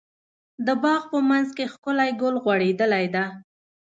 د 0.65 0.67
باغ 0.83 1.01
په 1.11 1.19
منځ 1.29 1.47
کې 1.57 1.71
ښکلی 1.73 2.09
ګل 2.21 2.35
غوړيدلی 2.43 3.05
ده. 3.15 3.25